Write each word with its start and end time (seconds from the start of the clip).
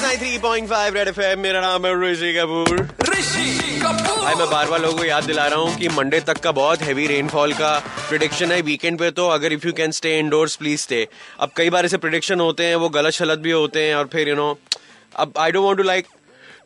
93.5 0.00 0.94
red 0.94 1.08
FM 1.08 1.40
मेरा 1.40 1.60
नाम 1.60 1.86
है 1.86 1.92
ऋषि 2.02 2.32
कपूर। 2.34 2.78
ऋषि 3.08 3.80
कपूर। 3.80 4.22
भाई 4.22 4.34
मैं 4.34 4.48
बार 4.50 4.68
बार 4.68 4.80
लोगों 4.82 4.96
को 4.98 5.04
याद 5.04 5.24
दिला 5.24 5.46
रहा 5.46 5.58
हूँ 5.58 5.76
कि 5.78 5.88
मंडे 5.88 6.20
तक 6.20 6.38
का 6.38 6.52
बहुत 6.52 6.82
हैवी 6.82 7.06
रेनफॉल 7.06 7.52
का 7.54 7.72
प्रिडिक्शन 8.08 8.52
है। 8.52 8.60
वीकेंड 8.62 8.98
पे 8.98 9.10
तो 9.10 9.28
अगर 9.28 9.52
if 9.52 9.66
you 9.66 9.72
can 9.72 9.90
stay 9.90 10.18
indoors 10.18 10.56
please 10.56 10.80
stay 10.80 11.06
अब 11.40 11.50
कई 11.56 11.70
बार 11.70 11.84
ऐसे 11.84 11.96
प्रिडिक्शन 11.98 12.40
होते 12.40 12.66
हैं 12.66 12.76
वो 12.76 12.88
गलत 12.88 13.12
शलत 13.14 13.38
भी 13.38 13.50
होते 13.50 13.82
हैं 13.82 13.94
और 13.94 14.08
फिर 14.12 14.28
यू 14.28 14.34
नो 14.36 14.56
अब 15.16 15.32
I 15.38 15.50
don't 15.50 15.64
want 15.64 15.78
to 15.78 15.82
like 15.82 16.06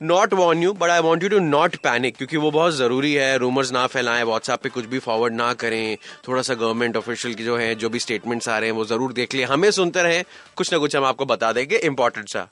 not 0.02 0.34
warn 0.34 0.62
you 0.62 0.72
but 0.74 0.90
I 0.90 1.00
want 1.00 1.22
you 1.22 1.28
to 1.28 1.38
not 1.40 1.76
panic 1.82 2.16
क्योंकि 2.16 2.36
वो 2.36 2.50
बहुत 2.50 2.74
ज़रूरी 2.74 3.12
है। 3.14 3.36
रूमर्स 3.38 3.72
ना 3.72 3.86
फैलाएँ 3.86 4.24
व्हाट्सएप 4.24 4.62
पे 4.62 4.68
कुछ 4.68 4.86
भी 4.86 4.98
फॉरवर्ड 4.98 5.34
ना 5.34 5.52
करें। 5.54 5.96
थोड़ा 6.28 6.42
सा 6.42 6.54
गवर्नमेंट 6.54 6.96
ऑफिशियल 6.96 7.34
की 7.34 7.44
जो 7.44 7.56
है 7.56 7.74
जो 7.74 7.88
भी 7.88 7.98
स्टेटमेंट्स 7.98 8.48
आ 8.48 8.58
रहे 8.58 8.70
हैं 8.70 8.76
वो 8.76 8.84
ज़रूर 8.84 9.12
देख 9.12 9.34
लें। 9.34 9.44
हमें 9.44 9.70
सुनते 9.70 10.02
रहें। 10.02 10.22
कुछ 10.56 10.72
ना 10.72 10.78
कुछ 10.78 10.96
हम 10.96 11.04
आपको 11.04 11.24
बता 11.26 11.52
देंगे। 11.52 11.76
इंपॉर्टेंट 11.76 12.28
सा। 12.28 12.48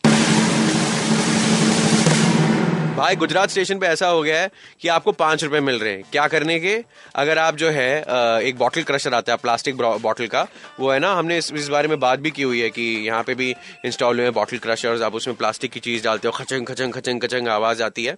भाई 3.02 3.16
गुजरात 3.16 3.50
स्टेशन 3.50 3.78
पे 3.78 3.86
ऐसा 3.86 4.08
हो 4.08 4.22
गया 4.22 4.40
है 4.40 4.50
कि 4.80 4.88
आपको 4.88 5.12
पाँच 5.12 5.42
रुपए 5.44 5.60
मिल 5.60 5.78
रहे 5.78 5.92
हैं। 5.92 6.02
क्या 6.12 6.26
करने 6.28 6.58
के? 6.60 6.74
अगर 7.14 7.38
आप 7.38 7.56
जो 7.56 7.70
है 7.70 7.98
एक 8.42 8.56
बॉटल 8.58 8.82
क्रशर 8.82 9.14
आता 9.14 9.32
है 9.32 9.38
प्लास्टिक 9.38 9.76
बॉटल 9.76 10.26
का 10.26 10.46
वो 10.80 10.90
है 10.90 10.98
ना 10.98 11.12
हमने 11.14 11.38
इस, 11.38 11.52
इस 11.52 11.68
बारे 11.68 11.88
में 11.88 11.98
बात 12.00 12.18
भी 12.18 12.30
की 12.30 12.42
हुई 12.42 12.60
है 12.60 12.68
कि 12.70 12.82
यहाँ 13.06 13.22
पे 13.22 13.34
भी 13.34 13.50
इंस्टॉल 13.84 14.20
हुए 14.20 14.30
बॉटल 14.30 14.58
क्रशर्स 14.58 15.02
आप 15.02 15.14
उसमें 15.14 15.36
प्लास्टिक 15.36 15.70
की 15.70 15.80
चीज़ 15.80 16.04
डालते 16.04 16.28
हो 16.28 16.32
खचंग 16.34 16.66
खचंग 16.66 16.92
खचंग 16.92 17.22
खचंग 17.22 17.48
आवाज़ 17.48 17.82
आती 17.82 18.04
है। 18.04 18.16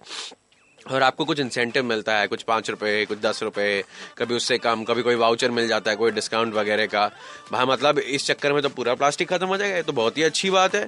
और 0.91 1.03
आपको 1.03 1.25
कुछ 1.25 1.39
इंसेंटिव 1.39 1.83
मिलता 1.85 2.17
है 2.17 2.27
कुछ 2.27 2.43
पाँच 2.43 2.69
रुपए 2.69 3.05
कुछ 3.05 3.19
दस 3.21 3.43
रुपए 3.43 3.83
कभी 4.17 4.35
उससे 4.35 4.57
कम 4.57 4.83
कभी 4.83 5.01
कोई 5.01 5.15
वाउचर 5.15 5.51
मिल 5.51 5.67
जाता 5.67 5.91
है 5.91 5.97
कोई 5.97 6.11
डिस्काउंट 6.11 6.53
वगैरह 6.53 6.85
का। 6.85 7.09
भाई 7.51 7.65
मतलब 7.65 7.99
इस 7.99 8.25
चक्कर 8.27 8.53
में 8.53 8.61
तो 8.61 8.69
पूरा 8.69 8.93
प्लास्टिक 8.95 9.29
खत्म 9.29 9.47
हो 9.47 9.57
जाएगा 9.57 9.81
तो 9.81 9.93
बहुत 9.93 10.17
ही 10.17 10.23
अच्छी 10.23 10.49
बात 10.51 10.75
है। 10.75 10.87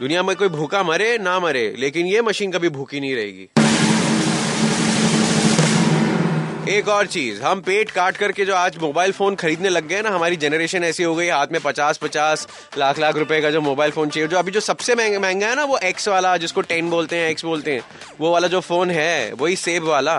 दुनिया 0.00 0.22
में 0.22 0.34
कोई 0.36 0.48
भूखा 0.48 0.82
मरे 0.82 1.16
ना 1.18 1.38
मरे 1.40 1.74
लेकिन 1.78 2.06
ये 2.06 2.22
मशीन 2.22 2.52
कभी 2.52 2.68
भूखी 2.68 3.00
नहीं 3.00 3.14
रहेगी। 3.14 3.63
एक 6.64 6.88
और 6.88 7.06
चीज़, 7.06 7.40
हम 7.42 7.60
पेट 7.60 7.90
काट 7.90 8.16
करके 8.16 8.44
जो 8.44 8.54
आज 8.54 8.76
मोबाइल 8.78 9.12
फ़ोन 9.12 9.34
खरीदने 9.34 9.68
लग 9.68 9.86
गए 9.88 10.00
ना, 10.02 10.10
हमारी 10.10 10.36
जनरेशन 10.36 10.84
ऐसी 10.84 11.02
हो 11.02 11.14
गई, 11.14 11.28
हाथ 11.28 11.46
में 11.52 11.60
पचास 11.60 11.98
पचास, 11.98 12.46
लाख 12.78 12.98
लाख 12.98 13.16
रुपए 13.16 13.40
का 13.40 13.50
जो 13.50 13.60
मोबाइल 13.60 13.90
फ़ोन 13.90 14.08
चाहिए, 14.08 14.28
जो 14.28 14.38
अभी 14.38 14.52
जो 14.52 14.60
सबसे 14.60 14.94
महँगा 14.94 15.18
महँगा 15.20 15.46
है 15.46 15.56
ना, 15.56 15.64
वो 15.64 15.78
एक्स 15.78 16.08
वाला, 16.08 16.36
जिसको 16.36 16.60
टेन 16.60 16.88
बोलते 16.90 17.16
हैं 17.16 17.28
एक्स 17.30 17.44
बोलते 17.44 17.72
हैं, 17.72 17.82
वो 18.20 18.30
वाला 18.30 18.48
जो 18.48 18.60
फ़ोन 18.60 18.90
है, 18.90 19.32
वही 19.32 19.56
सेब 19.56 19.84
वाला। 19.84 20.14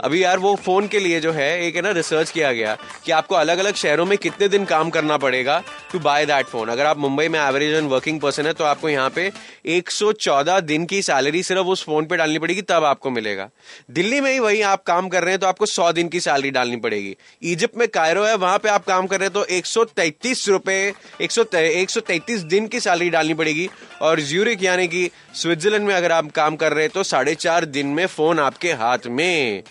अभी 0.00 0.22
यार 0.22 0.38
वो 0.38 0.54
फ़ोन 0.56 0.86
के 0.88 0.98
लिए 0.98 1.20
जो 1.20 1.32
है, 1.32 1.50
एक 1.62 1.76
है 1.76 1.82
ना 1.82 1.90
रिसर्च 1.90 2.30
किया 2.30 2.52
गया 2.52 2.76
कि 3.04 3.12
आपको 3.12 3.34
अलग 3.34 3.58
अलग 3.58 3.74
शहरों 3.74 4.06
में 4.06 4.16
कितने 4.18 4.48
दिन 4.48 4.64
काम 4.64 4.90
करना 4.90 5.16
पड़ेगा 5.16 5.62
टू 5.92 5.98
बाय 5.98 6.26
दैट 6.26 6.46
फ़ोन 6.46 6.68
अगर 6.68 6.86
आप 6.86 6.98
मुंबई 6.98 7.28
में 7.28 7.38
एवरेज 7.40 7.74
एंड 7.74 7.90
वर्किंग 7.90 8.20
पर्सन 8.20 8.46
है 8.46 8.52
तो 8.52 8.64
आपको 8.64 8.88
यहाँ 8.88 9.10
पे 9.10 9.30
114 9.78 10.60
दिन 10.62 10.84
की 10.86 11.02
सैलरी 11.02 11.42
सिर्फ़ 11.42 11.66
उस 11.66 11.84
फ़ोन 11.84 12.06
पे 12.06 12.16
डालनी 12.16 12.38
पड़ेगी, 12.38 12.62
तब 12.62 12.84
आपको 12.84 13.10
मिलेगा। 13.10 13.48
दिल्ली 13.90 14.20
में 14.20 14.32
ही 14.32 14.38
वही 14.38 14.62
आप 14.62 14.82
काम 14.84 15.08
कर 15.08 15.22
रहे 15.22 15.30
हैं 15.30 15.40
तो 15.40 15.46
आपको 15.46 15.66
100 15.88 15.92
दिन 15.92 16.08
की 16.08 16.20
सैलरी 16.20 16.50
डालनी 16.50 16.76
पड़ेगी। 16.76 17.16
इजिप्ट 17.42 17.76
में 17.76 17.86
कायरो 17.88 18.24
है, 18.24 18.34
वहाँ 18.36 18.58
पे 18.58 18.68
आप 18.68 18.84
काम 18.84 19.06
कर 19.06 19.20
रहे 19.20 19.26
हैं 19.26 19.32
तो 19.32 19.44
133 19.46 20.48
रुपए 20.48 20.92
133 21.20 22.42
दिन 22.44 22.66
की 22.68 22.80
सैलरी 22.80 23.10
डालनी 23.10 23.34
पड़ेगी। 23.34 23.68
और 24.02 24.20
ज्यूरिक 24.20 24.62
यानी 24.62 24.88
कि 24.88 25.10
स्विट्जरलैंड 25.34 25.86
में 25.86 25.94
अगर 25.94 26.12
आप 26.12 26.30
काम 26.32 26.56
कर 26.56 26.72
रहे 26.72 26.84
हैं 26.84 26.92
तो 26.94 27.02
साढ़े 27.02 27.34
चार 27.34 27.64
दिन 27.64 27.86
में 27.86 28.06
फ़ोन 28.06 28.38
आपके 28.38 28.72
हाथ 28.74 29.06
में। 29.08 29.62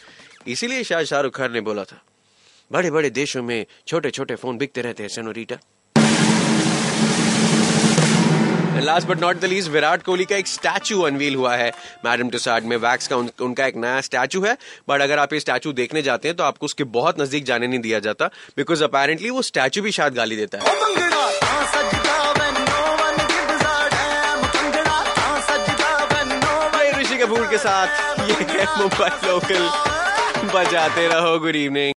इसीलिए 0.47 0.83
शायद 0.83 1.05
शाहरुख 1.05 1.37
खान 1.37 1.51
ने 1.51 1.61
बोला 1.61 1.83
था 1.83 2.01
बड़े 2.71 2.91
बड़े 2.91 3.09
देशों 3.09 3.43
में 3.43 3.65
छोटे 3.87 4.09
छोटे 4.09 4.35
फ़ोन 4.35 4.57
बिकते 4.57 4.81
रहते 4.81 5.03
हैं 5.03 5.09
senorita 5.09 5.57
last 8.81 9.07
but 9.07 9.19
not 9.21 9.39
the 9.39 9.45
least 9.45 9.69
Virat 9.71 10.03
Kohli 10.03 10.25
का 10.25 10.35
एक 10.35 10.47
स्टैचू 10.47 11.01
अनवील 11.01 11.35
हुआ 11.35 11.55
है 11.55 11.71
मैडम 12.05 12.29
टुसाड 12.29 12.63
में। 12.63 12.77
वैक्स 12.77 13.07
का 13.07 13.15
उन, 13.15 13.29
उनका 13.41 13.65
एक 13.65 13.75
नया 13.75 14.01
स्टैचू 14.01 14.41
है। 14.41 14.57
बट 14.89 15.01
अगर 15.01 15.19
आप 15.19 15.33
ये 15.33 15.39
स्टैचू 15.39 15.73
देखने 15.73 16.01
जाते 16.01 16.27
हैं 16.27 16.37
तो 16.37 16.43
आपको 16.43 16.65
उसके 16.65 16.83
बहुत 16.95 17.21
नज़दीक 17.21 17.43
जाने 17.45 17.67
नहीं 17.67 17.79
दिया 17.79 17.99
जाता 17.99 18.25
बिकॉज़ 18.57 18.83
अपेरेंटली 18.83 19.29
वो 19.29 19.41
स्टैचू 19.41 19.81
भी 19.81 19.91
शायद 19.91 20.13
गाली 20.13 20.35
देता 20.35 20.57
है। 20.57 20.63
कपूर 27.19 27.45
के 27.47 27.57
साथ 27.57 28.19
ये 28.19 28.33
है 28.49 28.65
मुंबई 28.79 29.27
लोकल 29.27 29.63
बजाते 30.49 31.07
रहो 31.07 31.39
गुड 31.39 31.55
इवनिंग 31.55 31.85